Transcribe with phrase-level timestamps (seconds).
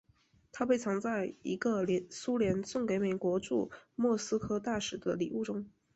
[0.51, 5.69] 它被藏在一个苏联送给美国驻莫斯科大使的礼物中。